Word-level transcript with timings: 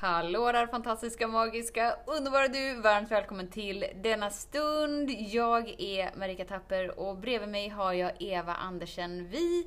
Hallå 0.00 0.52
där 0.52 0.66
fantastiska, 0.66 1.28
magiska, 1.28 1.94
underbara 2.06 2.48
du! 2.48 2.80
Varmt 2.80 3.10
välkommen 3.10 3.48
till 3.48 3.84
denna 4.02 4.30
stund. 4.30 5.10
Jag 5.10 5.80
är 5.80 6.18
Marika 6.18 6.44
Tapper 6.44 7.00
och 7.00 7.16
bredvid 7.16 7.48
mig 7.48 7.68
har 7.68 7.92
jag 7.92 8.12
Eva 8.18 8.54
Andersen. 8.54 9.28
Vi 9.28 9.66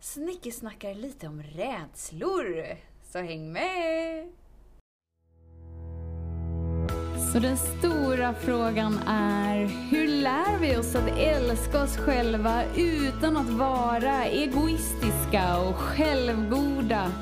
snickesnackar 0.00 0.94
lite 0.94 1.28
om 1.28 1.42
rädslor. 1.42 2.66
Så 3.12 3.18
häng 3.18 3.52
med! 3.52 4.28
Så 7.32 7.38
den 7.38 7.56
stora 7.56 8.34
frågan 8.34 8.98
är, 9.06 9.66
hur 9.90 10.08
lär 10.08 10.58
vi 10.60 10.76
oss 10.76 10.94
att 10.94 11.18
älska 11.18 11.82
oss 11.82 11.96
själva 11.96 12.62
utan 12.76 13.36
att 13.36 13.50
vara 13.50 14.24
egoistiska 14.24 15.58
och 15.58 15.76
självgoda? 15.76 17.12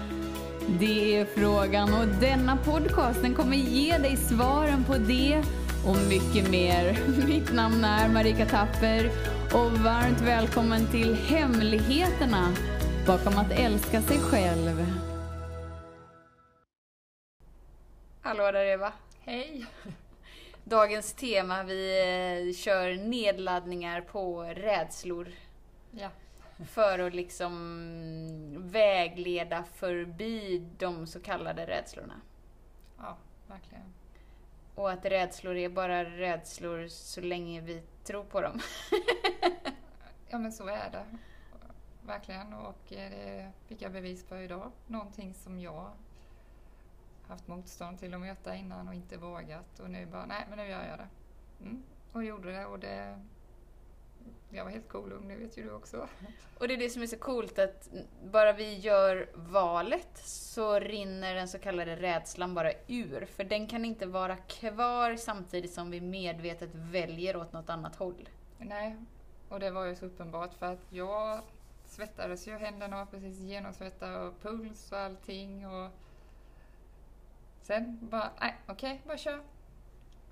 Det 0.68 1.16
är 1.16 1.24
frågan 1.24 1.94
och 1.94 2.06
denna 2.20 2.56
podcasten 2.56 3.34
kommer 3.34 3.56
ge 3.56 3.98
dig 3.98 4.16
svaren 4.16 4.84
på 4.84 4.92
det 4.92 5.42
och 5.86 5.96
mycket 6.08 6.50
mer. 6.50 6.98
Mitt 7.26 7.52
namn 7.52 7.84
är 7.84 8.08
Marika 8.08 8.46
Tapper 8.46 9.10
och 9.52 9.72
varmt 9.72 10.20
välkommen 10.20 10.86
till 10.86 11.14
Hemligheterna 11.14 12.52
bakom 13.06 13.38
att 13.38 13.50
älska 13.50 14.02
sig 14.02 14.18
själv. 14.18 14.86
Hallå 18.22 18.50
där 18.50 18.64
Eva. 18.64 18.92
Hej! 19.20 19.66
Dagens 20.64 21.12
tema, 21.12 21.62
vi 21.62 22.00
eh, 22.00 22.54
kör 22.54 23.08
nedladdningar 23.08 24.00
på 24.00 24.42
rädslor. 24.42 25.28
Ja. 25.90 26.10
För 26.66 26.98
att 26.98 27.14
liksom 27.14 28.70
vägleda 28.70 29.64
förbi 29.64 30.66
de 30.78 31.06
så 31.06 31.20
kallade 31.20 31.66
rädslorna. 31.66 32.20
Ja, 32.98 33.16
verkligen. 33.48 33.94
Och 34.74 34.90
att 34.90 35.04
rädslor 35.04 35.56
är 35.56 35.68
bara 35.68 36.04
rädslor 36.04 36.88
så 36.88 37.20
länge 37.20 37.60
vi 37.60 37.82
tror 38.04 38.24
på 38.24 38.40
dem. 38.40 38.60
ja 40.28 40.38
men 40.38 40.52
så 40.52 40.66
är 40.66 40.90
det. 40.90 41.04
Verkligen. 42.06 42.52
Och 42.52 42.78
det 42.88 43.50
fick 43.66 43.82
jag 43.82 43.92
bevis 43.92 44.24
på 44.24 44.36
idag. 44.36 44.72
Någonting 44.86 45.34
som 45.34 45.60
jag 45.60 45.90
haft 47.28 47.48
motstånd 47.48 47.98
till 47.98 48.14
att 48.14 48.20
möta 48.20 48.56
innan 48.56 48.88
och 48.88 48.94
inte 48.94 49.16
vågat. 49.16 49.80
Och 49.80 49.90
nu 49.90 50.06
bara, 50.06 50.26
nej 50.26 50.46
men 50.48 50.58
nu 50.58 50.66
gör 50.66 50.86
jag 50.86 50.98
det. 50.98 51.08
Mm. 51.60 51.82
Och 52.12 52.24
gjorde 52.24 52.52
det 52.52 52.66
och 52.66 52.78
det... 52.78 53.24
Jag 54.54 54.64
var 54.64 54.70
helt 54.70 54.88
cool 54.88 55.12
ung, 55.12 55.28
det 55.28 55.36
vet 55.36 55.58
ju 55.58 55.62
du 55.62 55.72
också. 55.72 56.08
Och 56.58 56.68
det 56.68 56.74
är 56.74 56.78
det 56.78 56.90
som 56.90 57.02
är 57.02 57.06
så 57.06 57.16
coolt 57.16 57.58
att 57.58 57.88
bara 58.24 58.52
vi 58.52 58.78
gör 58.78 59.28
valet 59.34 60.18
så 60.24 60.78
rinner 60.78 61.34
den 61.34 61.48
så 61.48 61.58
kallade 61.58 61.96
rädslan 61.96 62.54
bara 62.54 62.72
ur. 62.86 63.24
För 63.24 63.44
den 63.44 63.66
kan 63.66 63.84
inte 63.84 64.06
vara 64.06 64.36
kvar 64.36 65.16
samtidigt 65.16 65.72
som 65.72 65.90
vi 65.90 66.00
medvetet 66.00 66.70
väljer 66.72 67.36
åt 67.36 67.52
något 67.52 67.70
annat 67.70 67.96
håll. 67.96 68.28
Nej, 68.58 68.96
och 69.48 69.60
det 69.60 69.70
var 69.70 69.84
ju 69.84 69.96
så 69.96 70.06
uppenbart 70.06 70.54
för 70.54 70.72
att 70.72 70.92
jag 70.92 71.40
svettades 71.86 72.48
ju, 72.48 72.52
händerna 72.52 72.96
var 72.96 73.06
precis 73.06 73.38
genomsvettade 73.38 74.18
och 74.18 74.42
puls 74.42 74.92
och 74.92 74.98
allting. 74.98 75.66
Och 75.66 75.90
Sen 77.64 77.98
bara, 78.10 78.30
nej 78.40 78.54
okej, 78.66 78.92
okay, 78.92 79.06
bara 79.06 79.18
kör. 79.18 79.40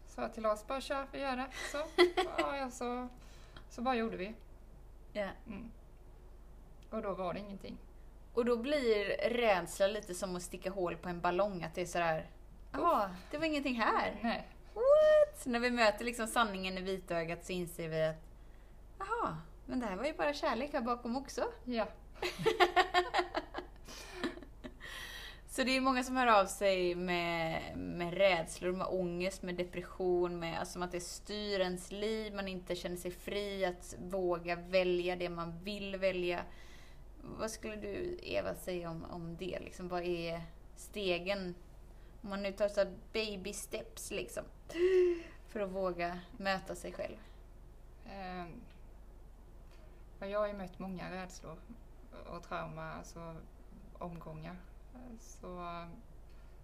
Sa 0.07 0.29
till 0.29 0.43
Lars, 0.43 0.67
bara 0.67 0.81
kör, 0.81 1.07
vi 1.13 1.21
gör 1.21 1.37
det. 1.37 1.47
Så, 1.73 1.79
ja, 2.39 2.71
så, 2.71 3.09
så 3.73 3.83
bara 3.83 3.95
gjorde 3.95 4.17
vi. 4.17 4.35
Ja. 5.13 5.29
Mm. 5.47 5.71
Och 6.91 7.03
då 7.03 7.15
var 7.15 7.35
det 7.35 7.41
ingenting. 7.41 7.79
Och 8.35 8.45
då 8.45 8.57
blir 8.57 9.31
rädsla 9.31 9.87
lite 9.87 10.15
som 10.15 10.37
att 10.37 10.43
sticka 10.43 10.71
hål 10.71 10.97
på 10.97 11.09
en 11.09 11.21
ballong, 11.21 11.63
att 11.63 11.75
det 11.75 11.81
är 11.81 11.87
sådär, 11.87 12.31
jaha, 12.73 13.17
det 13.31 13.39
var 13.39 13.47
ingenting 13.47 13.75
här. 13.75 14.19
Nej. 14.23 14.49
What? 14.75 15.47
När 15.47 15.61
vi 15.61 15.71
möter 15.71 16.05
liksom 16.05 16.27
sanningen 16.27 16.79
i 16.79 16.81
vitögat 16.81 17.45
så 17.45 17.53
inser 17.53 17.89
vi 17.89 18.03
att, 18.03 18.17
jaha, 18.99 19.37
men 19.67 19.81
det 19.81 19.87
här 19.87 19.97
var 19.97 20.05
ju 20.05 20.13
bara 20.13 20.33
kärlek 20.33 20.73
här 20.73 20.81
bakom 20.81 21.17
också. 21.17 21.45
Ja. 21.65 21.87
Så 25.53 25.63
det 25.63 25.77
är 25.77 25.81
många 25.81 26.05
som 26.05 26.17
hör 26.17 26.41
av 26.41 26.47
sig 26.47 26.95
med, 26.95 27.63
med 27.79 28.15
rädslor, 28.15 28.73
med 28.73 28.87
ångest, 28.87 29.43
med 29.43 29.55
depression, 29.55 30.39
med 30.39 30.61
alltså 30.61 30.81
att 30.81 30.93
det 30.93 31.01
styr 31.01 31.61
ens 31.61 31.91
liv, 31.91 32.35
man 32.35 32.49
inte 32.49 32.77
känner 32.77 32.97
sig 32.97 33.11
fri 33.11 33.65
att 33.65 33.97
våga 33.99 34.57
välja 34.57 35.17
det 35.17 35.29
man 35.29 35.59
vill 35.65 35.97
välja. 35.97 36.45
Vad 37.23 37.51
skulle 37.51 37.77
du, 37.77 38.19
Eva, 38.23 38.55
säga 38.55 38.91
om, 38.91 39.05
om 39.05 39.37
det? 39.37 39.59
Liksom, 39.61 39.89
vad 39.89 40.03
är 40.03 40.43
stegen? 40.77 41.55
Om 42.23 42.29
man 42.29 42.43
nu 42.43 42.53
tar 42.53 42.69
så 42.69 42.85
baby 43.13 43.53
steps 43.53 44.11
liksom, 44.11 44.45
för 45.49 45.61
att 45.61 45.71
våga 45.71 46.21
möta 46.37 46.75
sig 46.75 46.93
själv. 46.93 47.17
Ehm, 48.07 48.61
jag 50.21 50.39
har 50.39 50.47
ju 50.47 50.55
mött 50.55 50.79
många 50.79 51.11
rädslor 51.11 51.57
och 52.27 52.43
trauma, 52.43 52.93
alltså 52.93 53.37
omgångar 53.99 54.57
så 55.19 55.85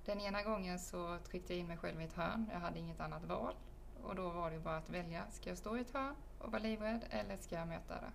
den 0.05 0.21
ena 0.21 0.43
gången 0.43 0.79
så 0.79 1.19
tryckte 1.19 1.53
jag 1.53 1.61
in 1.61 1.67
mig 1.67 1.77
själv 1.77 2.01
i 2.01 2.05
ett 2.05 2.13
hörn. 2.13 2.51
Jag 2.53 2.61
hade 2.61 2.79
inget 2.79 3.01
annat 3.01 3.25
val. 3.25 3.55
Och 4.03 4.15
då 4.15 4.31
var 4.31 4.51
det 4.51 4.59
bara 4.59 4.77
att 4.77 4.91
välja. 4.91 5.25
Ska 5.31 5.49
jag 5.49 5.59
stå 5.59 5.77
i 5.77 5.81
ett 5.81 5.95
hörn 5.95 6.15
och 6.39 6.53
vara 6.53 6.63
livrädd 6.63 7.05
eller 7.11 7.37
ska 7.37 7.57
jag 7.57 7.69
möta 7.69 7.95
det? 7.95 8.13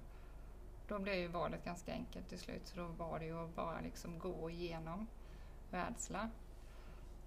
Då 0.87 0.99
blev 0.99 1.15
ju 1.15 1.27
valet 1.27 1.65
ganska 1.65 1.93
enkelt 1.93 2.29
till 2.29 2.39
slut. 2.39 2.67
Så 2.67 2.77
då 2.77 2.85
var 2.85 3.19
det 3.19 3.25
ju 3.25 3.43
att 3.43 3.55
bara 3.55 3.79
liksom 3.81 4.19
gå 4.19 4.49
igenom 4.49 5.07
rädsla. 5.71 6.29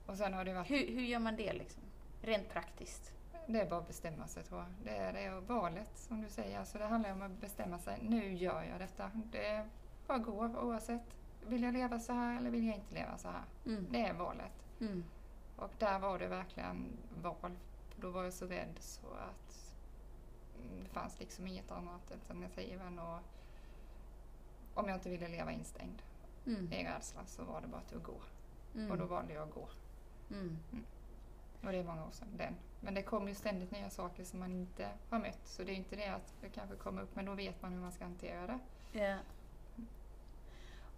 Och 0.06 0.16
sen 0.16 0.34
har 0.34 0.44
det 0.44 0.54
varit... 0.54 0.70
hur, 0.70 0.94
hur 0.94 1.03
gör 1.03 1.18
man 1.18 1.36
det 1.36 1.53
liksom? 1.53 1.82
Rent 2.22 2.48
praktiskt? 2.48 3.12
Det 3.47 3.60
är 3.60 3.70
bara 3.70 3.80
att 3.80 3.86
bestämma 3.86 4.26
sig 4.26 4.42
tror 4.42 4.60
jag. 4.60 4.68
Det 4.84 4.97
är, 4.97 5.12
det 5.12 5.20
är 5.20 5.41
valet 5.41 5.98
som 5.98 6.22
du 6.22 6.28
säger. 6.28 6.58
Alltså 6.58 6.78
det 6.78 6.84
handlar 6.84 7.12
om 7.12 7.22
att 7.22 7.41
bestämma 7.41 7.78
sig. 7.78 7.98
Nu 8.03 8.34
gör 8.34 8.62
jag 8.62 8.80
detta. 8.80 9.10
Det 9.14 9.66
bara 10.06 10.18
att 10.18 10.24
gå 10.24 10.44
oavsett 10.47 11.16
vill 11.48 11.62
jag 11.62 11.74
leva 11.74 11.98
så 11.98 12.12
här 12.12 12.38
eller 12.38 12.50
vill 12.50 12.66
jag 12.66 12.74
inte 12.76 12.94
leva 12.94 13.18
så 13.18 13.28
här? 13.28 13.44
Mm. 13.66 13.86
Det 13.90 14.06
är 14.06 14.12
valet. 14.12 14.66
Mm. 14.80 15.04
Och 15.56 15.70
där 15.78 15.98
var 15.98 16.18
det 16.18 16.28
verkligen 16.28 16.96
val. 17.22 17.56
Då 17.96 18.10
var 18.10 18.24
jag 18.24 18.32
så 18.32 18.46
rädd 18.46 18.76
så 18.80 19.06
att 19.06 19.76
det 20.82 20.88
fanns 20.88 21.20
liksom 21.20 21.46
inget 21.46 21.70
annat 21.70 22.12
alternativ 22.12 22.80
än 22.80 22.98
att 22.98 23.22
om 24.74 24.88
jag 24.88 24.96
inte 24.96 25.10
ville 25.10 25.28
leva 25.28 25.52
instängd 25.52 26.02
mm. 26.46 26.72
i 26.72 26.84
rädsla 26.84 27.26
så 27.26 27.44
var 27.44 27.60
det 27.60 27.66
bara 27.66 27.80
att 27.80 28.02
gå. 28.02 28.20
Mm. 28.74 28.90
Och 28.90 28.98
då 28.98 29.04
valde 29.04 29.34
jag 29.34 29.48
att 29.48 29.54
gå. 29.54 29.68
Mm. 30.30 30.58
mm. 30.72 30.84
Och 31.62 31.72
det 31.72 31.78
är 31.78 31.84
många 31.84 32.06
år 32.06 32.10
sedan, 32.10 32.28
den. 32.36 32.54
Men 32.80 32.94
det 32.94 33.02
kommer 33.02 33.28
ju 33.28 33.34
ständigt 33.34 33.70
nya 33.70 33.90
saker 33.90 34.24
som 34.24 34.40
man 34.40 34.52
inte 34.52 34.88
har 35.10 35.18
mött. 35.18 35.40
Så 35.44 35.62
det 35.62 35.72
är 35.72 35.76
inte 35.76 35.96
det 35.96 36.06
att 36.06 36.34
det 36.40 36.48
kanske 36.48 36.76
kommer 36.76 37.02
upp, 37.02 37.16
men 37.16 37.24
då 37.24 37.34
vet 37.34 37.62
man 37.62 37.72
hur 37.72 37.80
man 37.80 37.92
ska 37.92 38.04
hantera 38.04 38.46
det. 38.46 38.58
Yeah. 38.98 39.18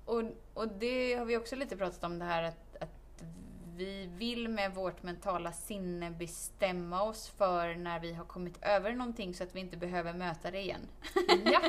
Och, 0.09 0.23
och 0.55 0.69
det 0.69 1.15
har 1.15 1.25
vi 1.25 1.37
också 1.37 1.57
lite 1.57 1.77
pratat 1.77 2.05
om 2.05 2.19
det 2.19 2.25
här 2.25 2.43
att, 2.43 2.77
att 2.81 3.23
vi 3.77 4.11
vill 4.17 4.49
med 4.49 4.75
vårt 4.75 5.03
mentala 5.03 5.53
sinne 5.53 6.11
bestämma 6.11 7.03
oss 7.03 7.29
för 7.29 7.75
när 7.75 8.01
vi 8.01 8.13
har 8.13 8.25
kommit 8.25 8.63
över 8.63 8.93
någonting 8.93 9.35
så 9.35 9.45
att 9.45 9.55
vi 9.55 9.61
inte 9.61 9.77
behöver 9.77 10.13
möta 10.13 10.51
det 10.51 10.61
igen. 10.61 10.89
Ja. 11.45 11.61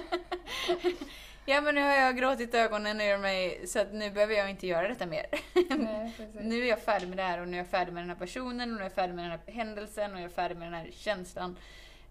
ja 1.45 1.61
men 1.61 1.75
nu 1.75 1.81
har 1.81 1.93
jag 1.93 2.17
gråtit 2.17 2.55
ögonen 2.55 3.01
ur 3.01 3.17
mig 3.17 3.67
så 3.67 3.79
att 3.79 3.93
nu 3.93 4.11
behöver 4.11 4.33
jag 4.33 4.49
inte 4.49 4.67
göra 4.67 4.87
detta 4.87 5.05
mer. 5.05 5.25
Nej, 5.69 6.13
nu 6.41 6.63
är 6.63 6.69
jag 6.69 6.81
färdig 6.81 7.07
med 7.07 7.17
det 7.17 7.23
här 7.23 7.41
och 7.41 7.47
nu 7.47 7.53
är 7.53 7.61
jag 7.61 7.67
färdig 7.67 7.93
med 7.93 8.03
den 8.03 8.09
här 8.09 8.17
personen 8.17 8.71
och 8.71 8.75
nu 8.75 8.79
är 8.79 8.85
jag 8.85 8.93
färdig 8.93 9.15
med 9.15 9.25
den 9.25 9.31
här 9.31 9.53
händelsen 9.53 10.13
och 10.13 10.19
jag 10.19 10.25
är 10.25 10.29
färdig 10.29 10.57
med 10.57 10.67
den 10.67 10.73
här 10.73 10.89
känslan. 10.91 11.57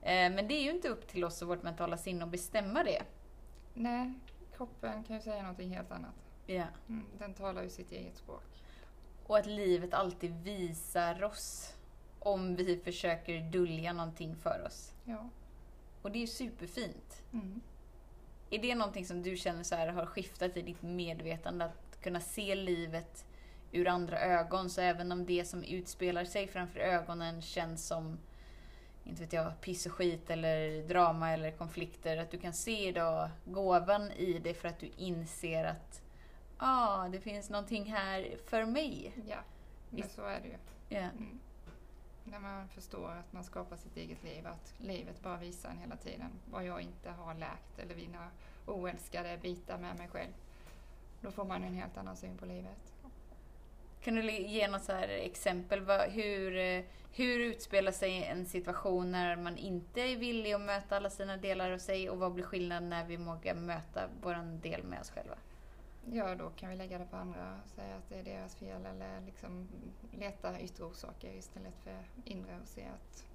Eh, 0.03 0.31
men 0.31 0.49
det 0.49 0.55
är 0.55 0.63
ju 0.63 0.71
inte 0.71 0.89
upp 0.89 1.09
till 1.09 1.25
oss 1.25 1.43
och 1.43 1.49
vårt 1.49 1.63
mentala 1.63 1.97
sinne 1.97 2.25
att 2.25 2.31
bestämma 2.31 2.85
det. 2.85 3.03
Nej, 3.75 4.13
kroppen 4.59 5.05
kan 5.05 5.17
ju 5.17 5.23
säga 5.23 5.43
någonting 5.43 5.71
helt 5.71 5.91
annat. 5.91 6.15
Ja. 6.47 6.65
Mm, 6.89 7.07
den 7.19 7.35
talar 7.35 7.63
ju 7.63 7.71
sitt 7.71 7.93
eget 7.93 8.17
språk. 8.17 8.45
Och 9.27 9.39
att 9.39 9.47
livet 9.47 9.95
alltid 9.95 10.35
visar 10.43 11.25
oss 11.25 11.75
om 12.19 12.57
vi 12.57 12.81
försöker 12.85 13.41
dölja 13.41 13.93
någonting 13.93 14.37
för 14.37 14.67
oss. 14.67 14.95
Ja. 15.05 15.29
Och 16.03 16.11
det 16.11 16.19
är 16.19 16.21
ju 16.21 16.27
superfint. 16.27 17.23
Mm. 17.33 17.61
Är 18.51 18.59
det 18.59 18.75
någonting 18.75 19.05
som 19.05 19.23
du 19.23 19.37
känner 19.37 19.63
så 19.63 19.75
här, 19.75 19.89
har 19.89 20.07
skiftat 20.07 20.57
i 20.57 20.63
ditt 20.63 20.83
medvetande? 20.83 21.65
Att 21.65 22.01
kunna 22.03 22.21
se 22.21 22.55
livet 22.55 23.27
ur 23.73 23.89
andra 23.89 24.21
ögon. 24.21 24.71
Så 24.71 24.81
även 24.81 25.13
om 25.13 25.27
det 25.27 25.45
som 25.45 25.63
utspelar 25.63 26.25
sig 26.25 26.49
framför 26.49 26.81
ögonen 26.81 27.43
känns 27.43 27.87
som 27.87 28.19
inte 29.09 29.23
vet 29.23 29.33
jag, 29.33 29.61
piss 29.61 29.87
och 29.87 29.93
skit 29.93 30.31
eller 30.31 30.83
drama 30.89 31.33
eller 31.33 31.51
konflikter. 31.51 32.17
Att 32.17 32.31
du 32.31 32.39
kan 32.39 32.53
se 32.53 32.93
då 32.93 33.31
gåvan 33.45 34.13
i 34.13 34.39
det 34.39 34.55
för 34.55 34.69
att 34.69 34.79
du 34.79 34.91
inser 34.97 35.65
att 35.65 36.03
ah, 36.57 37.09
det 37.09 37.21
finns 37.21 37.51
någonting 37.51 37.93
här 37.93 38.37
för 38.47 38.65
mig. 38.65 39.13
Ja, 39.29 39.39
men 39.91 40.09
så 40.09 40.23
är 40.23 40.41
det 40.41 40.49
ju. 40.49 40.57
Yeah. 40.97 41.11
Mm. 41.11 41.39
När 42.25 42.41
man 42.41 42.69
förstår 42.69 43.11
att 43.11 43.33
man 43.33 43.45
skapar 43.45 43.77
sitt 43.77 43.97
eget 43.97 44.23
liv, 44.23 44.47
att 44.47 44.75
livet 44.79 45.23
bara 45.23 45.37
visar 45.37 45.71
en 45.71 45.79
hela 45.79 45.97
tiden 45.97 46.31
vad 46.51 46.65
jag 46.65 46.81
inte 46.81 47.11
har 47.11 47.35
läkt 47.35 47.79
eller 47.79 47.95
mina 47.95 48.31
oälskade 48.67 49.39
bitar 49.43 49.79
med 49.79 49.99
mig 49.99 50.09
själv. 50.09 50.33
Då 51.21 51.31
får 51.31 51.45
man 51.45 51.65
en 51.65 51.75
helt 51.75 51.97
annan 51.97 52.17
syn 52.17 52.39
på 52.39 52.47
livet. 52.47 52.93
Kan 54.01 54.15
du 54.15 54.33
ge 54.33 54.69
något 54.69 54.85
så 54.85 54.93
här 54.93 55.09
exempel? 55.09 55.81
Hur, 56.11 56.57
eh, 56.57 56.85
hur 57.13 57.41
utspelar 57.41 57.93
sig 57.93 58.25
en 58.25 58.47
situation 58.47 59.13
när 59.13 59.37
man 59.37 59.57
inte 59.57 60.01
är 60.01 60.17
villig 60.17 60.53
att 60.53 60.61
möta 60.61 60.97
alla 60.97 61.11
sina 61.11 61.37
delar 61.37 61.71
av 61.71 61.79
sig 61.79 62.11
och 62.11 62.19
vad 62.19 62.33
blir 62.33 62.45
skillnaden 62.45 62.89
när 62.89 63.05
vi 63.05 63.17
vågar 63.17 63.55
möta 63.55 64.09
vår 64.23 64.61
del 64.63 64.83
med 64.83 65.01
oss 65.01 65.11
själva? 65.11 65.37
Ja, 66.13 66.35
då 66.35 66.51
kan 66.51 66.71
vi 66.71 66.77
lägga 66.77 66.99
det 66.99 67.07
på 67.07 67.17
andra 67.17 67.61
och 67.65 67.71
säga 67.71 67.97
att 67.97 68.09
det 68.09 68.19
är 68.19 68.25
deras 68.25 68.57
fel 68.57 68.87
eller 68.87 69.21
liksom 69.21 69.69
leta 70.13 70.61
yttre 70.61 70.85
orsaker 70.85 71.33
istället 71.33 71.75
för 71.85 72.05
inre 72.25 72.59
och 72.63 72.69
se 72.69 72.85
att 72.85 73.27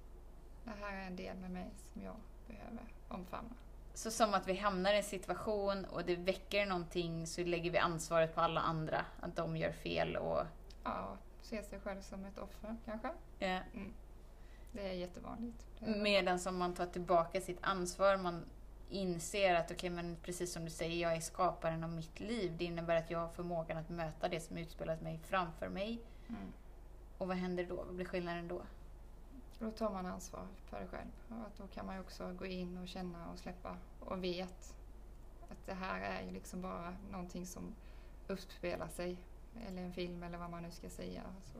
det 0.64 0.70
här 0.80 1.02
är 1.02 1.06
en 1.06 1.16
del 1.16 1.36
med 1.36 1.50
mig 1.50 1.70
som 1.92 2.02
jag 2.02 2.16
behöver 2.46 2.84
omfamna. 3.08 3.54
Så 3.94 4.10
som 4.10 4.34
att 4.34 4.48
vi 4.48 4.54
hamnar 4.56 4.94
i 4.94 4.96
en 4.96 5.02
situation 5.02 5.84
och 5.84 6.04
det 6.04 6.16
väcker 6.16 6.66
någonting 6.66 7.26
så 7.26 7.44
lägger 7.44 7.70
vi 7.70 7.78
ansvaret 7.78 8.34
på 8.34 8.40
alla 8.40 8.60
andra, 8.60 9.04
att 9.20 9.36
de 9.36 9.56
gör 9.56 9.72
fel 9.72 10.16
och... 10.16 10.42
Ja, 10.84 11.16
se 11.42 11.62
sig 11.62 11.80
själv 11.80 12.00
som 12.00 12.24
ett 12.24 12.38
offer 12.38 12.76
kanske. 12.84 13.10
Ja. 13.38 13.60
Mm. 13.74 13.92
Det 14.72 14.88
är 14.88 14.92
jättevanligt. 14.92 15.66
Medan 15.78 16.38
om 16.46 16.56
man 16.56 16.74
tar 16.74 16.86
tillbaka 16.86 17.40
sitt 17.40 17.58
ansvar, 17.60 18.16
man 18.16 18.44
inser 18.90 19.54
att 19.54 19.64
okej, 19.64 19.76
okay, 19.76 19.90
men 19.90 20.16
precis 20.22 20.52
som 20.52 20.64
du 20.64 20.70
säger, 20.70 21.02
jag 21.02 21.16
är 21.16 21.20
skaparen 21.20 21.84
av 21.84 21.90
mitt 21.90 22.20
liv. 22.20 22.56
Det 22.58 22.64
innebär 22.64 22.96
att 22.96 23.10
jag 23.10 23.18
har 23.18 23.28
förmågan 23.28 23.78
att 23.78 23.88
möta 23.88 24.28
det 24.28 24.40
som 24.40 24.58
utspelat 24.58 25.02
mig 25.02 25.18
framför 25.18 25.68
mig. 25.68 26.00
Mm. 26.28 26.52
Och 27.18 27.28
vad 27.28 27.36
händer 27.36 27.64
då? 27.64 27.76
Vad 27.76 27.94
blir 27.94 28.06
skillnaden 28.06 28.48
då? 28.48 28.62
Då 29.64 29.70
tar 29.70 29.90
man 29.90 30.06
ansvar 30.06 30.46
för 30.64 30.80
det 30.80 30.86
själv. 30.86 31.10
Och 31.28 31.46
att 31.46 31.56
då 31.56 31.66
kan 31.66 31.86
man 31.86 32.00
också 32.00 32.32
gå 32.38 32.46
in 32.46 32.78
och 32.78 32.88
känna 32.88 33.30
och 33.30 33.38
släppa 33.38 33.76
och 34.00 34.24
vet 34.24 34.76
att 35.50 35.66
det 35.66 35.74
här 35.74 36.00
är 36.00 36.22
ju 36.22 36.30
liksom 36.30 36.62
bara 36.62 36.96
någonting 37.10 37.46
som 37.46 37.74
uppspelar 38.28 38.88
sig. 38.88 39.16
Eller 39.68 39.82
en 39.82 39.92
film 39.92 40.22
eller 40.22 40.38
vad 40.38 40.50
man 40.50 40.62
nu 40.62 40.70
ska 40.70 40.88
säga. 40.88 41.22
Alltså, 41.36 41.58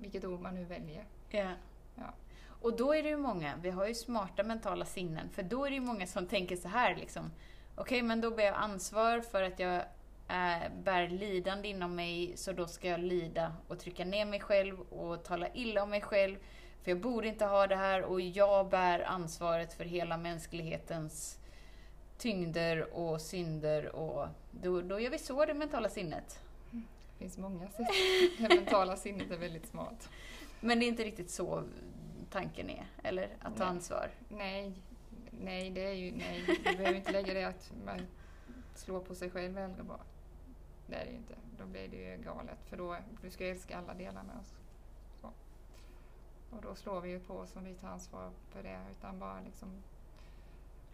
vilket 0.00 0.24
ord 0.24 0.40
man 0.40 0.54
nu 0.54 0.64
väljer. 0.64 1.06
Yeah. 1.30 1.54
Ja. 1.94 2.14
Och 2.60 2.76
då 2.76 2.94
är 2.94 3.02
det 3.02 3.08
ju 3.08 3.16
många, 3.16 3.56
vi 3.56 3.70
har 3.70 3.86
ju 3.86 3.94
smarta 3.94 4.42
mentala 4.42 4.84
sinnen, 4.84 5.28
för 5.28 5.42
då 5.42 5.64
är 5.64 5.70
det 5.70 5.74
ju 5.74 5.80
många 5.80 6.06
som 6.06 6.26
tänker 6.26 6.56
så 6.56 6.68
här 6.68 6.96
liksom. 6.96 7.30
Okej, 7.74 7.82
okay, 7.82 8.02
men 8.02 8.20
då 8.20 8.30
bär 8.30 8.44
jag 8.44 8.54
ansvar 8.54 9.20
för 9.20 9.42
att 9.42 9.58
jag 9.58 9.76
äh, 10.28 10.72
bär 10.84 11.08
lidande 11.08 11.68
inom 11.68 11.94
mig, 11.94 12.36
så 12.36 12.52
då 12.52 12.66
ska 12.66 12.88
jag 12.88 13.00
lida 13.00 13.56
och 13.68 13.78
trycka 13.78 14.04
ner 14.04 14.24
mig 14.24 14.40
själv 14.40 14.80
och 14.80 15.24
tala 15.24 15.48
illa 15.48 15.82
om 15.82 15.90
mig 15.90 16.00
själv. 16.00 16.36
För 16.84 16.90
jag 16.90 17.00
borde 17.00 17.28
inte 17.28 17.44
ha 17.44 17.66
det 17.66 17.76
här 17.76 18.02
och 18.02 18.20
jag 18.20 18.68
bär 18.68 19.00
ansvaret 19.00 19.74
för 19.74 19.84
hela 19.84 20.16
mänsklighetens 20.16 21.38
tyngder 22.18 22.94
och 22.94 23.20
synder 23.20 23.96
och 23.96 24.28
då, 24.50 24.80
då 24.80 25.00
gör 25.00 25.10
vi 25.10 25.18
så 25.18 25.44
det 25.44 25.54
mentala 25.54 25.88
sinnet. 25.88 26.40
Det 26.70 27.18
finns 27.18 27.38
många 27.38 27.68
sätt. 27.68 27.88
Det 28.38 28.48
mentala 28.48 28.96
sinnet 28.96 29.30
är 29.30 29.36
väldigt 29.36 29.66
smart. 29.66 30.08
Men 30.60 30.78
det 30.78 30.86
är 30.86 30.88
inte 30.88 31.04
riktigt 31.04 31.30
så 31.30 31.64
tanken 32.30 32.70
är, 32.70 32.86
eller? 33.02 33.28
Att 33.40 33.56
ta 33.56 33.64
nej. 33.64 33.68
ansvar? 33.68 34.10
Nej, 34.28 34.72
nej, 35.30 35.70
det 35.70 35.84
är 35.84 35.94
ju 35.94 36.12
nej. 36.12 36.44
Du 36.46 36.76
behöver 36.76 36.94
inte 36.94 37.12
lägga 37.12 37.34
det 37.34 37.44
att 37.44 37.72
man 37.84 38.00
slår 38.74 39.00
på 39.00 39.14
sig 39.14 39.30
själv 39.30 39.58
eller 39.58 39.82
bara. 39.82 40.00
Det 40.86 40.94
är 40.94 41.04
det 41.04 41.10
ju 41.10 41.16
inte. 41.16 41.34
Då 41.58 41.66
blir 41.66 41.88
det 41.88 41.96
ju 41.96 42.16
galet. 42.16 42.58
För 42.68 42.76
då, 42.76 42.96
du 43.22 43.30
ska 43.30 43.46
älska 43.46 43.78
alla 43.78 43.94
delar 43.94 44.22
med 44.22 44.36
oss. 44.40 44.54
Och 46.56 46.62
då 46.62 46.74
slår 46.74 47.00
vi 47.00 47.10
ju 47.10 47.20
på 47.20 47.34
oss 47.34 47.56
om 47.56 47.64
vi 47.64 47.74
tar 47.74 47.88
ansvar 47.88 48.30
för 48.52 48.62
det. 48.62 48.80
Utan 48.98 49.18
bara 49.18 49.40
liksom 49.40 49.82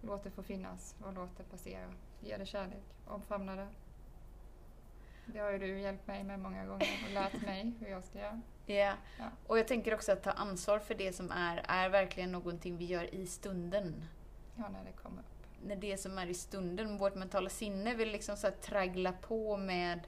låt 0.01 0.25
det 0.25 0.31
få 0.31 0.43
finnas 0.43 0.95
och 1.05 1.13
låt 1.13 1.37
det 1.37 1.45
passera. 1.45 1.93
Ge 2.21 2.37
det 2.37 2.47
kärlek, 2.47 2.83
omfamna 3.07 3.57
det. 3.57 3.69
Det 5.27 5.39
har 5.39 5.51
ju 5.51 5.59
du 5.59 5.81
hjälpt 5.81 6.07
mig 6.07 6.25
med 6.25 6.41
många 6.41 6.67
gånger 6.67 7.05
och 7.07 7.13
lärt 7.13 7.43
mig 7.47 7.73
hur 7.81 7.89
jag 7.89 8.05
ska 8.05 8.19
göra. 8.19 8.41
Yeah. 8.67 8.97
Ja. 9.19 9.25
Och 9.47 9.59
jag 9.59 9.69
tänker 9.69 9.95
också 9.95 10.13
att 10.13 10.23
ta 10.23 10.31
ansvar 10.31 10.79
för 10.79 10.95
det 10.95 11.13
som 11.13 11.31
är, 11.31 11.65
är 11.69 11.89
verkligen 11.89 12.33
någonting 12.33 12.77
vi 12.77 12.85
gör 12.85 13.15
i 13.15 13.27
stunden. 13.27 14.05
Ja, 14.57 14.69
när 14.69 14.85
det 14.85 14.93
kommer 14.93 15.21
upp. 15.21 15.47
När 15.67 15.77
det 15.77 15.97
som 15.97 16.19
är 16.19 16.27
i 16.27 16.35
stunden, 16.35 16.99
vårt 16.99 17.15
mentala 17.15 17.51
sinne 17.51 17.95
vill 17.95 18.11
liksom 18.11 18.37
så 18.37 18.51
traggla 18.51 19.13
på 19.13 19.57
med 19.57 20.01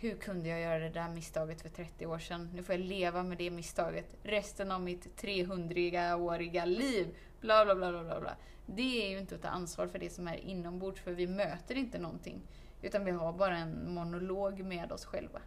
hur 0.00 0.16
kunde 0.16 0.48
jag 0.48 0.60
göra 0.60 0.78
det 0.78 0.90
där 0.90 1.08
misstaget 1.08 1.62
för 1.62 1.68
30 1.68 2.06
år 2.06 2.18
sedan? 2.18 2.50
Nu 2.54 2.62
får 2.62 2.74
jag 2.74 2.84
leva 2.84 3.22
med 3.22 3.38
det 3.38 3.50
misstaget 3.50 4.16
resten 4.22 4.70
av 4.70 4.80
mitt 4.80 5.22
300-åriga 5.22 6.64
liv. 6.64 7.16
Bla, 7.40 7.64
bla, 7.64 7.74
bla, 7.74 8.04
bla, 8.04 8.20
bla. 8.20 8.36
Det 8.66 9.06
är 9.06 9.10
ju 9.10 9.18
inte 9.18 9.34
att 9.34 9.42
ta 9.42 9.48
ansvar 9.48 9.86
för 9.86 9.98
det 9.98 10.10
som 10.10 10.28
är 10.28 10.36
inombords, 10.36 11.00
för 11.00 11.12
vi 11.12 11.26
möter 11.26 11.74
inte 11.74 11.98
någonting. 11.98 12.40
Utan 12.82 13.04
vi 13.04 13.10
har 13.10 13.32
bara 13.32 13.58
en 13.58 13.94
monolog 13.94 14.60
med 14.60 14.92
oss 14.92 15.04
själva. 15.04 15.40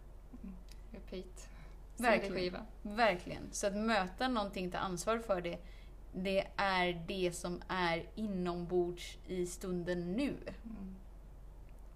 Mm. 0.44 0.56
Repeat. 0.92 1.50
Verkligen. 1.98 2.58
Verkligen. 2.82 3.52
Så 3.52 3.68
att 3.68 3.76
möta 3.76 4.28
någonting, 4.28 4.72
ta 4.72 4.78
ansvar 4.78 5.20
för 5.20 5.42
det, 5.42 5.58
det 6.14 6.48
är 6.56 7.04
det 7.08 7.36
som 7.36 7.62
är 7.68 8.10
inombords 8.16 9.18
i 9.28 9.46
stunden 9.46 10.14
nu. 10.14 10.36
Mm. 10.64 10.96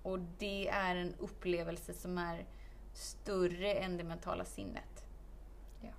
Och 0.05 0.19
det 0.19 0.67
är 0.67 0.95
en 0.95 1.15
upplevelse 1.19 1.93
som 1.93 2.17
är 2.17 2.45
större 2.93 3.73
än 3.73 3.97
det 3.97 4.03
mentala 4.03 4.45
sinnet. 4.45 5.05
Ja. 5.81 5.89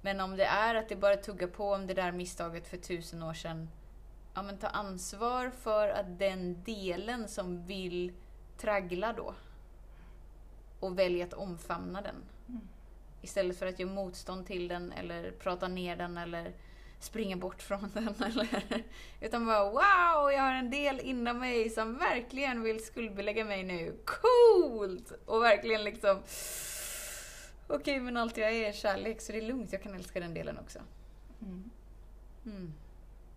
Men 0.00 0.20
om 0.20 0.36
det 0.36 0.44
är 0.44 0.74
att 0.74 0.88
det 0.88 0.96
bara 0.96 1.16
tuggar 1.16 1.48
på 1.48 1.72
om 1.72 1.86
det 1.86 1.94
där 1.94 2.12
misstaget 2.12 2.68
för 2.68 2.76
tusen 2.76 3.22
år 3.22 3.34
sedan, 3.34 3.70
ja 4.34 4.42
men 4.42 4.58
ta 4.58 4.66
ansvar 4.66 5.50
för 5.50 5.88
att 5.88 6.18
den 6.18 6.62
delen 6.64 7.28
som 7.28 7.66
vill 7.66 8.12
traggla 8.56 9.12
då 9.12 9.34
och 10.80 10.98
välja 10.98 11.26
att 11.26 11.34
omfamna 11.34 12.02
den. 12.02 12.24
Mm. 12.48 12.68
Istället 13.22 13.58
för 13.58 13.66
att 13.66 13.78
göra 13.78 13.90
motstånd 13.90 14.46
till 14.46 14.68
den 14.68 14.92
eller 14.92 15.30
prata 15.30 15.68
ner 15.68 15.96
den 15.96 16.18
eller 16.18 16.54
springa 17.00 17.36
bort 17.36 17.62
från 17.62 17.90
den. 17.94 18.14
Eller, 18.24 18.84
utan 19.20 19.46
bara 19.46 19.64
wow, 19.64 20.32
jag 20.32 20.42
har 20.42 20.54
en 20.54 20.70
del 20.70 21.00
inom 21.00 21.38
mig 21.38 21.70
som 21.70 21.98
verkligen 21.98 22.62
vill 22.62 22.84
skuldbelägga 22.84 23.44
mig 23.44 23.64
nu. 23.64 23.96
Coolt! 24.04 25.12
Och 25.26 25.42
verkligen 25.42 25.84
liksom 25.84 26.22
Okej, 27.68 27.76
okay, 27.76 28.00
men 28.00 28.16
allt 28.16 28.36
jag 28.36 28.52
är 28.52 28.68
är 28.68 28.72
kärlek 28.72 29.20
så 29.20 29.32
det 29.32 29.38
är 29.38 29.42
lugnt. 29.42 29.72
Jag 29.72 29.82
kan 29.82 29.94
älska 29.94 30.20
den 30.20 30.34
delen 30.34 30.58
också. 30.58 30.78
Mm. 31.42 31.70
Mm. 32.46 32.72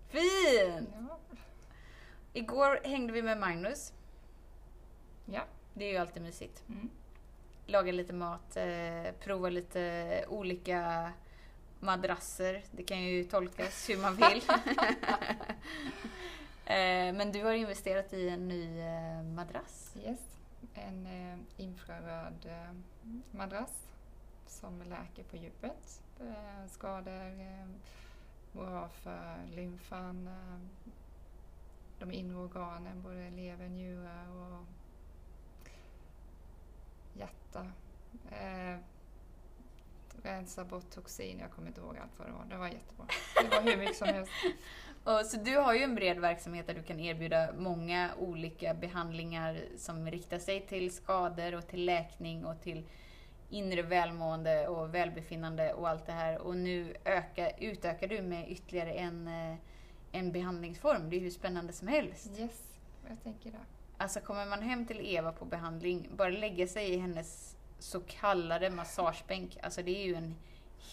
Fint! 0.09 0.89
Ja. 0.93 1.19
Igår 2.33 2.79
hängde 2.83 3.13
vi 3.13 3.21
med 3.21 3.39
Magnus. 3.39 3.93
Ja. 5.25 5.41
Det 5.73 5.85
är 5.85 5.91
ju 5.91 5.97
alltid 5.97 6.21
mysigt. 6.21 6.63
Mm 6.69 6.89
laga 7.69 7.91
lite 7.91 8.13
mat, 8.13 8.57
eh, 8.57 9.11
prova 9.19 9.49
lite 9.49 10.25
olika 10.29 11.11
madrasser. 11.79 12.63
Det 12.71 12.83
kan 12.83 13.03
ju 13.03 13.23
tolkas 13.23 13.89
hur 13.89 13.97
man 14.01 14.15
vill. 14.15 14.43
eh, 16.65 17.13
men 17.13 17.31
du 17.31 17.43
har 17.43 17.53
investerat 17.53 18.13
i 18.13 18.29
en 18.29 18.47
ny 18.47 18.79
eh, 18.79 19.23
madrass. 19.23 19.95
Yes, 20.05 20.19
en 20.73 21.05
eh, 21.05 21.37
infraröd 21.57 22.49
madrass 23.31 23.85
som 24.47 24.81
läker 24.81 25.23
på 25.23 25.37
djupet. 25.37 26.01
Skador, 26.67 27.67
bra 28.51 28.89
för 28.89 29.37
lymfan, 29.55 30.29
de 31.99 32.11
inre 32.11 32.37
organen, 32.37 33.01
både 33.01 33.29
lever, 33.29 33.69
njurar 33.69 34.27
och 34.29 34.65
hjärta. 37.13 37.71
Eh, 40.23 40.29
rensa 40.29 40.63
bort 40.63 40.89
toxin, 40.91 41.39
jag 41.39 41.51
kommer 41.51 41.67
inte 41.67 41.81
ihåg 41.81 41.97
allt 41.97 42.19
vad 42.19 42.27
det 42.27 42.33
var. 42.33 42.45
Det 42.49 42.57
var 42.57 42.67
jättebra. 42.67 43.05
Det 43.41 43.55
var 43.55 43.61
hur 43.61 43.77
mycket 43.77 43.95
som 43.95 44.07
helst. 44.07 44.31
Och, 45.03 45.25
så 45.25 45.37
du 45.37 45.57
har 45.57 45.73
ju 45.73 45.83
en 45.83 45.95
bred 45.95 46.19
verksamhet 46.19 46.67
där 46.67 46.73
du 46.73 46.83
kan 46.83 46.99
erbjuda 46.99 47.49
många 47.57 48.09
olika 48.19 48.73
behandlingar 48.73 49.61
som 49.77 50.11
riktar 50.11 50.39
sig 50.39 50.61
till 50.61 50.91
skador 50.91 51.55
och 51.55 51.67
till 51.67 51.85
läkning 51.85 52.45
och 52.45 52.61
till 52.61 52.83
inre 53.49 53.81
välmående 53.81 54.67
och 54.67 54.95
välbefinnande 54.95 55.73
och 55.73 55.89
allt 55.89 56.05
det 56.05 56.11
här. 56.11 56.39
Och 56.39 56.57
nu 56.57 56.95
öka, 57.05 57.51
utökar 57.51 58.07
du 58.07 58.21
med 58.21 58.51
ytterligare 58.51 58.93
en, 58.93 59.27
eh, 59.27 59.57
en 60.11 60.31
behandlingsform. 60.31 61.09
Det 61.09 61.15
är 61.15 61.19
hur 61.19 61.29
spännande 61.29 61.73
som 61.73 61.87
helst. 61.87 62.39
Yes, 62.39 62.63
jag 63.09 63.23
tänker 63.23 63.51
det. 63.51 63.57
Alltså 63.97 64.19
kommer 64.19 64.45
man 64.45 64.61
hem 64.61 64.85
till 64.85 65.01
Eva 65.01 65.31
på 65.31 65.45
behandling, 65.45 66.09
bara 66.15 66.29
lägga 66.29 66.67
sig 66.67 66.89
i 66.93 66.97
hennes 66.97 67.55
så 67.79 67.99
kallade 67.99 68.69
massagebänk, 68.69 69.57
alltså 69.63 69.83
det 69.83 70.01
är 70.01 70.05
ju 70.05 70.15
en 70.15 70.35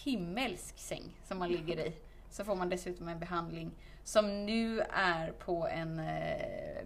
himmelsk 0.03 0.77
säng 0.77 1.03
som 1.23 1.39
man 1.39 1.49
ligger 1.49 1.77
i. 1.79 1.93
Så 2.29 2.43
får 2.43 2.55
man 2.55 2.69
dessutom 2.69 3.07
en 3.07 3.19
behandling 3.19 3.71
som 4.03 4.45
nu 4.45 4.81
är 4.89 5.31
på 5.31 5.67
en 5.67 5.99
eh, 5.99 6.85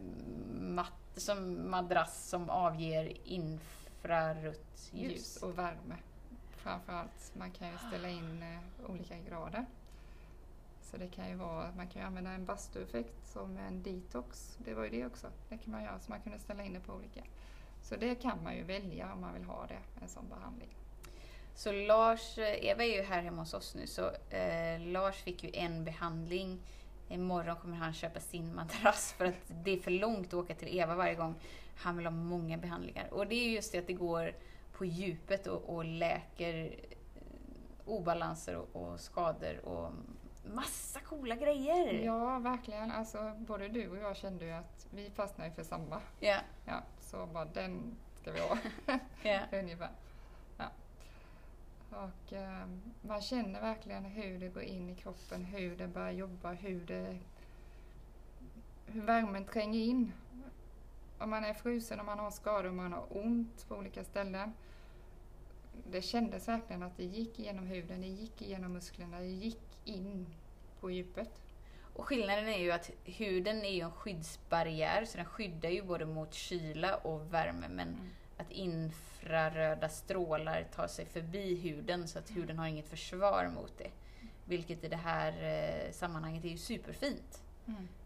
mat, 0.51 0.93
som 1.15 1.69
madrass 1.71 2.29
som 2.29 2.49
avger 2.49 3.17
infrarött 3.23 4.89
ljus. 4.91 5.11
ljus. 5.11 5.37
och 5.37 5.57
värme. 5.57 5.95
Framförallt, 6.51 7.35
man 7.37 7.51
kan 7.51 7.71
ju 7.71 7.77
ställa 7.87 8.09
in 8.09 8.43
eh, 8.43 8.89
olika 8.91 9.17
grader. 9.29 9.65
Så 10.81 10.97
det 10.97 11.07
kan 11.07 11.29
ju 11.29 11.35
vara, 11.35 11.71
man 11.77 11.87
kan 11.87 12.01
ju 12.01 12.07
använda 12.07 12.31
en 12.31 12.45
bastueffekt 12.45 13.27
som 13.27 13.57
en 13.57 13.83
detox. 13.83 14.57
Det 14.57 14.73
var 14.73 14.83
ju 14.83 14.89
det 14.89 15.05
också. 15.05 15.27
Det 15.49 15.57
kan 15.57 15.71
man 15.71 15.83
göra, 15.83 15.99
så 15.99 16.11
man 16.11 16.21
kunde 16.21 16.39
ställa 16.39 16.63
in 16.63 16.73
det 16.73 16.79
på 16.79 16.93
olika. 16.93 17.21
Så 17.81 17.95
det 17.95 18.15
kan 18.15 18.43
man 18.43 18.55
ju 18.55 18.63
välja 18.63 19.13
om 19.13 19.21
man 19.21 19.33
vill 19.33 19.43
ha 19.43 19.65
det, 19.67 20.01
en 20.01 20.07
sån 20.07 20.29
behandling. 20.29 20.69
Så 21.55 21.71
Lars, 21.71 22.37
Eva 22.37 22.83
är 22.83 22.95
ju 22.95 23.01
här 23.01 23.21
hemma 23.21 23.41
hos 23.41 23.53
oss 23.53 23.75
nu, 23.75 23.87
så 23.87 24.11
eh, 24.29 24.79
Lars 24.79 25.15
fick 25.15 25.43
ju 25.43 25.49
en 25.53 25.83
behandling. 25.83 26.59
Imorgon 27.09 27.55
kommer 27.55 27.77
han 27.77 27.93
köpa 27.93 28.19
sin 28.19 28.55
madrass 28.55 29.13
för 29.17 29.25
att 29.25 29.35
det 29.47 29.71
är 29.71 29.79
för 29.79 29.91
långt 29.91 30.27
att 30.27 30.33
åka 30.33 30.55
till 30.55 30.77
Eva 30.79 30.95
varje 30.95 31.15
gång. 31.15 31.35
Han 31.75 31.97
vill 31.97 32.05
ha 32.05 32.11
många 32.11 32.57
behandlingar. 32.57 33.13
Och 33.13 33.27
det 33.27 33.35
är 33.35 33.49
just 33.49 33.71
det 33.71 33.77
att 33.79 33.87
det 33.87 33.93
går 33.93 34.35
på 34.71 34.85
djupet 34.85 35.47
och, 35.47 35.75
och 35.75 35.85
läker 35.85 36.63
eh, 36.63 37.21
obalanser 37.85 38.55
och, 38.55 38.75
och 38.75 38.99
skador 38.99 39.65
och 39.65 39.91
massa 40.53 40.99
coola 40.99 41.35
grejer. 41.35 41.93
Ja, 41.93 42.39
verkligen. 42.39 42.91
Alltså, 42.91 43.33
både 43.37 43.67
du 43.67 43.89
och 43.89 43.97
jag 43.97 44.17
kände 44.17 44.45
ju 44.45 44.51
att 44.51 44.87
vi 44.93 45.09
fastnade 45.09 45.51
för 45.51 45.63
samma. 45.63 46.01
Ja. 46.19 46.37
Ja, 46.65 46.83
så 47.11 47.25
bara 47.25 47.45
den 47.45 47.95
ska 48.21 48.31
vi 48.31 48.39
ha. 48.39 48.57
Ja. 49.23 49.39
Ungefär. 49.59 49.89
Ja. 50.57 50.71
Och 51.89 52.33
eh, 52.33 52.67
man 53.01 53.21
känner 53.21 53.61
verkligen 53.61 54.05
hur 54.05 54.39
det 54.39 54.49
går 54.49 54.63
in 54.63 54.89
i 54.89 54.95
kroppen, 54.95 55.45
hur 55.45 55.75
det 55.75 55.87
börjar 55.87 56.11
jobba, 56.11 56.51
hur 56.51 56.85
det 56.85 57.17
hur 58.85 59.01
värmen 59.01 59.45
tränger 59.45 59.79
in. 59.79 60.11
Om 61.17 61.29
man 61.29 61.43
är 61.43 61.53
frusen, 61.53 61.99
om 61.99 62.05
man 62.05 62.19
har 62.19 62.31
skador, 62.31 62.69
om 62.69 62.75
man 62.75 62.93
har 62.93 63.05
ont 63.09 63.67
på 63.67 63.75
olika 63.75 64.03
ställen. 64.03 64.53
Det 65.91 66.01
kändes 66.01 66.47
verkligen 66.47 66.83
att 66.83 66.97
det 66.97 67.03
gick 67.03 67.39
igenom 67.39 67.65
huden, 67.67 68.01
det 68.01 68.07
gick 68.07 68.41
igenom 68.41 68.73
musklerna, 68.73 69.19
det 69.19 69.25
gick 69.25 69.61
in 69.85 70.27
på 70.79 70.91
djupet. 70.91 71.41
Och 71.93 72.05
skillnaden 72.07 72.47
är 72.47 72.57
ju 72.59 72.71
att 72.71 72.89
huden 73.03 73.65
är 73.65 73.71
ju 73.71 73.81
en 73.81 73.91
skyddsbarriär, 73.91 75.05
så 75.05 75.17
den 75.17 75.25
skyddar 75.25 75.69
ju 75.69 75.83
både 75.83 76.05
mot 76.05 76.33
kyla 76.33 76.95
och 76.95 77.33
värme, 77.33 77.67
men 77.69 77.87
Mm. 77.87 78.09
att 78.37 78.51
infraröda 78.51 79.89
strålar 79.89 80.63
tar 80.75 80.87
sig 80.87 81.05
förbi 81.05 81.55
huden 81.55 82.07
så 82.07 82.19
att 82.19 82.31
huden 82.31 82.59
har 82.59 82.67
inget 82.67 82.87
försvar 82.87 83.51
mot 83.55 83.77
det. 83.77 83.91
Vilket 84.45 84.83
i 84.83 84.87
det 84.87 84.95
här 84.95 85.43
eh, 85.43 85.91
sammanhanget 85.91 86.45
är 86.45 86.49
ju 86.49 86.57
superfint. 86.57 87.43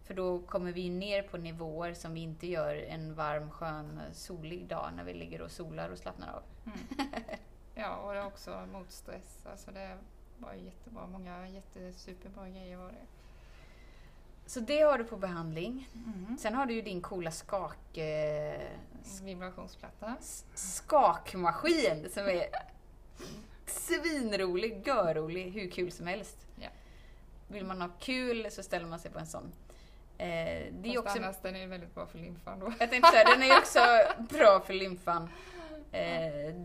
För 0.04 0.14
då 0.14 0.40
kommer 0.40 0.72
vi 0.72 0.90
ner 0.90 1.22
på 1.24 1.38
nivåer 1.38 1.94
som 1.94 2.14
vi 2.14 2.20
inte 2.20 2.48
gör 2.48 2.76
en 2.76 3.16
varm, 3.16 3.52
skön, 3.52 4.02
solig 4.14 4.68
dag 4.68 4.90
när 4.96 5.04
vi 5.04 5.14
ligger 5.14 5.42
och 5.42 5.52
solar 5.52 5.90
och 5.90 5.98
slappnar 5.98 6.34
av. 6.34 6.44
Mm. 6.66 6.78
Ja, 7.78 7.96
och 7.96 8.14
det 8.14 8.20
är 8.20 8.26
också 8.26 8.68
mot 8.74 8.92
stress. 8.92 9.46
Alltså 9.52 9.72
det 9.72 9.98
var 10.38 10.54
ju 10.54 10.62
jättebra. 10.66 11.08
Många 11.08 11.48
jättesuperbra 11.50 12.50
grejer 12.50 12.78
var 12.78 12.88
det. 12.88 13.06
Så 14.46 14.60
det 14.60 14.82
har 14.82 14.98
du 14.98 15.04
på 15.04 15.18
behandling. 15.18 15.90
Mm. 15.94 16.38
Sen 16.38 16.56
har 16.56 16.66
du 16.66 16.74
ju 16.74 16.82
din 16.82 17.02
coola 17.02 17.32
skak... 17.32 17.98
Eh, 17.98 18.62
Vibrationsplatta. 19.24 20.16
skakmaskin 20.54 22.10
som 22.10 22.28
är 22.28 22.46
svinrolig, 23.66 24.88
görrolig, 24.88 25.52
hur 25.52 25.70
kul 25.72 25.92
som 25.92 26.08
helst. 26.08 26.48
Ja. 26.60 26.70
Vill 27.48 27.66
man 27.66 27.82
ha 27.82 27.90
kul 28.00 28.48
så 28.52 28.64
ställer 28.64 28.86
man 28.86 29.00
sig 29.00 29.12
på 29.12 29.20
en 29.20 29.28
sån. 29.28 29.52
Eh, 30.18 30.28
det 30.28 30.90
är 30.90 30.94
Fast 30.94 30.98
också, 30.98 31.18
annars 31.18 31.36
den 31.42 31.56
är 31.56 31.68
väldigt 31.68 31.96
bra 31.96 32.06
för 32.06 32.18
lymfan 32.18 32.60
då. 32.60 32.74
jag 32.80 32.90
tänkte 32.90 33.12
säga, 33.12 33.24
den 33.24 33.44
är 33.44 33.58
också 33.58 33.80
bra 34.38 34.60
för 34.60 34.74
lymfan. 34.74 35.30
Eh, 35.92 36.56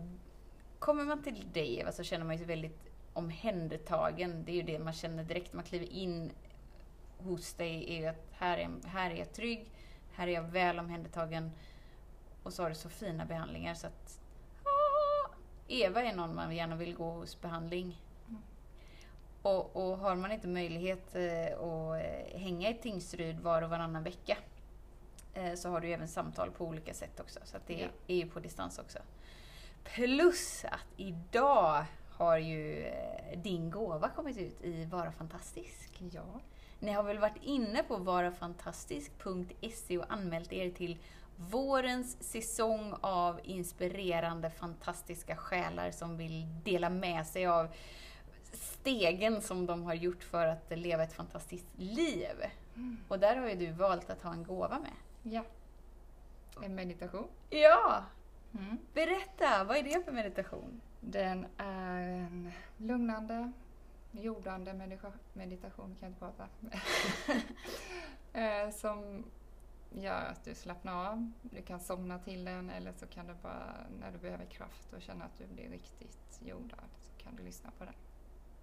kommer 0.79 1.05
man 1.05 1.23
till 1.23 1.51
dig 1.53 1.79
Eva 1.79 1.91
så 1.91 2.03
känner 2.03 2.25
man 2.25 2.37
sig 2.37 2.47
väldigt 2.47 2.89
omhändertagen. 3.13 4.45
Det 4.45 4.51
är 4.51 4.55
ju 4.55 4.61
det 4.61 4.79
man 4.79 4.93
känner 4.93 5.23
direkt 5.23 5.53
man 5.53 5.63
kliver 5.63 5.91
in 5.91 6.31
hos 7.23 7.53
dig. 7.53 7.97
är 8.03 8.09
att 8.09 8.25
här 8.31 8.57
är, 8.57 8.69
här 8.87 9.11
är 9.11 9.15
jag 9.15 9.33
trygg, 9.33 9.71
här 10.11 10.27
är 10.27 10.31
jag 10.31 10.43
väl 10.43 10.79
omhändertagen. 10.79 11.51
Och 12.43 12.53
så 12.53 12.63
har 12.63 12.69
du 12.69 12.75
så 12.75 12.89
fina 12.89 13.25
behandlingar 13.25 13.73
så 13.73 13.87
att 13.87 14.19
ah, 14.63 15.29
Eva 15.67 16.03
är 16.03 16.15
någon 16.15 16.35
man 16.35 16.55
gärna 16.55 16.75
vill 16.75 16.95
gå 16.95 17.11
hos 17.11 17.41
behandling. 17.41 18.01
Mm. 18.29 18.41
Och, 19.41 19.75
och 19.75 19.97
har 19.97 20.15
man 20.15 20.31
inte 20.31 20.47
möjlighet 20.47 21.15
eh, 21.15 21.59
att 21.59 22.01
eh, 22.05 22.39
hänga 22.39 22.69
i 22.69 22.73
Tingsryd 22.73 23.39
var 23.39 23.61
och 23.61 23.69
varannan 23.69 24.03
vecka 24.03 24.37
eh, 25.33 25.53
så 25.53 25.69
har 25.69 25.79
du 25.81 25.91
även 25.91 26.07
samtal 26.07 26.51
på 26.51 26.65
olika 26.65 26.93
sätt 26.93 27.19
också. 27.19 27.39
Så 27.43 27.57
att 27.57 27.67
det 27.67 27.73
Ja. 27.79 27.87
är 28.07 28.15
ju 28.15 28.29
på 28.29 28.39
distans 28.39 28.79
också. 28.79 28.99
Plus 29.83 30.65
att 30.65 30.85
idag 30.97 31.85
har 32.09 32.37
ju 32.37 32.91
din 33.35 33.71
gåva 33.71 34.09
kommit 34.09 34.37
ut 34.37 34.61
i 34.61 34.85
Vara 34.85 35.11
Fantastisk. 35.11 36.01
Ja. 36.11 36.39
Ni 36.81 36.91
har 36.91 37.03
väl 37.03 37.19
varit 37.19 37.43
inne 37.43 37.83
på 37.83 37.97
varafantastisk.se 37.97 39.97
och 39.97 40.05
anmält 40.09 40.53
er 40.53 40.71
till 40.71 40.97
vårens 41.35 42.23
säsong 42.23 42.93
av 43.01 43.39
inspirerande, 43.43 44.49
fantastiska 44.49 45.35
själar 45.35 45.91
som 45.91 46.17
vill 46.17 46.47
dela 46.63 46.89
med 46.89 47.27
sig 47.27 47.47
av 47.47 47.67
stegen 48.53 49.41
som 49.41 49.65
de 49.65 49.83
har 49.83 49.93
gjort 49.93 50.23
för 50.23 50.47
att 50.47 50.69
leva 50.69 51.03
ett 51.03 51.13
fantastiskt 51.13 51.67
liv. 51.77 52.35
Och 53.07 53.19
där 53.19 53.35
har 53.35 53.49
ju 53.49 53.55
du 53.55 53.71
valt 53.71 54.09
att 54.09 54.23
ha 54.23 54.33
en 54.33 54.43
gåva 54.43 54.79
med. 54.79 55.33
Ja. 55.33 55.43
En 56.63 56.75
meditation. 56.75 57.27
Ja! 57.49 58.03
Mm. 58.53 58.77
Berätta, 58.93 59.63
vad 59.63 59.77
är 59.77 59.83
det 59.83 60.05
för 60.05 60.11
meditation? 60.11 60.81
Den 60.99 61.45
är 61.57 62.01
en 62.01 62.51
lugnande, 62.77 63.51
jordande 64.11 64.73
medita- 64.73 65.19
meditation, 65.33 65.95
kan 65.99 65.99
jag 65.99 66.09
inte 66.09 66.19
prata. 66.19 66.47
Eh, 68.33 68.69
som 68.69 69.25
gör 69.89 70.25
att 70.25 70.43
du 70.43 70.55
slappnar 70.55 71.11
av. 71.11 71.31
Du 71.41 71.61
kan 71.61 71.79
somna 71.79 72.19
till 72.19 72.45
den 72.45 72.69
eller 72.69 72.93
så 72.93 73.07
kan 73.07 73.27
du 73.27 73.33
bara, 73.33 73.75
när 73.99 74.11
du 74.11 74.17
behöver 74.17 74.45
kraft 74.45 74.93
och 74.93 75.01
känna 75.01 75.25
att 75.25 75.37
du 75.37 75.47
blir 75.47 75.69
riktigt 75.69 76.39
jordad, 76.45 76.89
så 76.99 77.23
kan 77.23 77.35
du 77.35 77.43
lyssna 77.43 77.71
på 77.77 77.85
den. 77.85 77.93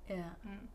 Ja. 0.07 0.49
Mm. 0.51 0.69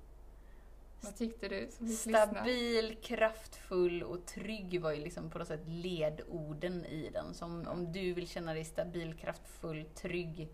Vad 1.02 1.16
tyckte 1.16 1.48
du 1.48 1.68
som 1.72 1.88
fick 1.88 2.06
lyssna? 2.06 2.26
Stabil, 2.26 2.98
kraftfull 3.02 4.04
och 4.04 4.26
trygg 4.26 4.82
var 4.82 4.92
ju 4.92 5.04
liksom 5.04 5.30
på 5.30 5.38
något 5.38 5.48
sätt 5.48 5.68
ledorden 5.68 6.86
i 6.86 7.10
den. 7.14 7.34
Som 7.34 7.68
om 7.68 7.92
du 7.92 8.14
vill 8.14 8.28
känna 8.28 8.54
dig 8.54 8.66
stabil, 8.66 9.18
kraftfull, 9.18 9.86
trygg, 9.86 10.50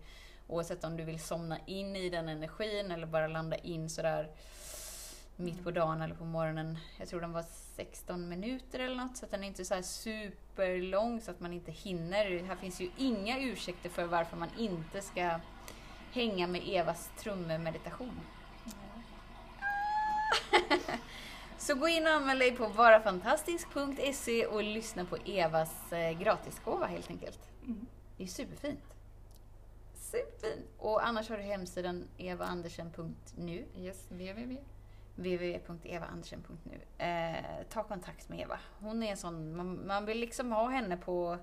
oavsett 0.50 0.84
om 0.84 0.96
du 0.96 1.04
vill 1.04 1.20
somna 1.20 1.58
in 1.66 1.96
i 1.96 2.10
den 2.10 2.28
energin 2.28 2.90
eller 2.90 3.06
bara 3.06 3.26
landa 3.26 3.56
in 3.56 3.90
sådär 3.90 4.30
mitt 5.36 5.64
på 5.64 5.70
dagen 5.70 6.02
eller 6.02 6.14
på 6.14 6.24
morgonen. 6.24 6.78
Jag 6.98 7.08
tror 7.08 7.20
den 7.20 7.32
var 7.32 7.44
16 7.76 8.28
minuter 8.28 8.78
eller 8.78 8.96
något, 8.96 9.16
så 9.16 9.26
den 9.30 9.44
är 9.44 9.48
inte 9.48 9.64
så 9.64 9.74
här 9.74 9.82
superlång 9.82 11.20
så 11.20 11.30
att 11.30 11.40
man 11.40 11.52
inte 11.52 11.72
hinner. 11.72 12.42
Här 12.42 12.56
finns 12.56 12.80
ju 12.80 12.90
inga 12.96 13.40
ursäkter 13.40 13.88
för 13.88 14.04
varför 14.04 14.36
man 14.36 14.48
inte 14.58 15.02
ska 15.02 15.40
hänga 16.12 16.46
med 16.46 16.62
Evas 16.68 17.10
trummemeditation. 17.18 18.20
Så 21.58 21.74
gå 21.74 21.88
in 21.88 22.06
och 22.06 22.12
anmäl 22.12 22.38
dig 22.38 22.56
på 22.56 22.68
varafantastisk.se 22.68 24.46
och 24.46 24.62
lyssna 24.62 25.04
på 25.04 25.16
Evas 25.16 25.92
eh, 25.92 26.18
gratisgåva 26.18 26.86
helt 26.86 27.10
enkelt. 27.10 27.40
Mm. 27.64 27.86
Det 28.16 28.22
är 28.22 28.26
superfint. 28.26 28.99
Superfint! 30.10 30.66
Och 30.78 31.06
annars 31.06 31.28
har 31.30 31.36
du 31.36 31.42
hemsidan 31.42 32.08
evaandersen.nu 32.18 33.66
Yes, 33.76 34.10
www. 34.10 34.56
www.evaandersen.nu 35.14 37.04
eh, 37.04 37.66
Ta 37.68 37.82
kontakt 37.82 38.28
med 38.28 38.40
Eva. 38.40 38.58
Hon 38.78 39.02
är 39.02 39.10
en 39.10 39.16
sån, 39.16 39.56
man, 39.56 39.86
man 39.86 40.06
vill 40.06 40.18
liksom 40.20 40.52
ha 40.52 40.68
henne 40.68 40.96
på, 40.96 41.38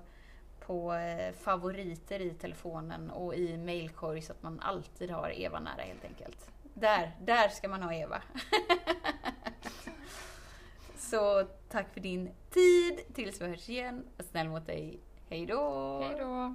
på 0.60 0.94
eh, 0.94 1.32
favoriter 1.32 2.20
i 2.20 2.30
telefonen 2.30 3.10
och 3.10 3.34
i 3.34 3.56
mailkorg 3.56 4.22
så 4.22 4.32
att 4.32 4.42
man 4.42 4.60
alltid 4.60 5.10
har 5.10 5.40
Eva 5.40 5.60
nära 5.60 5.82
helt 5.82 6.04
enkelt. 6.04 6.50
Där, 6.74 7.16
där 7.20 7.48
ska 7.48 7.68
man 7.68 7.82
ha 7.82 7.94
Eva. 7.94 8.22
så 10.96 11.44
tack 11.68 11.92
för 11.94 12.00
din 12.00 12.30
tid. 12.50 13.14
Tills 13.14 13.40
vi 13.40 13.46
hörs 13.46 13.68
igen. 13.68 14.04
Snäll 14.18 14.48
mot 14.48 14.66
dig. 14.66 15.00
Hej 15.28 15.46
då! 15.46 16.00
Hej 16.02 16.18
då! 16.18 16.54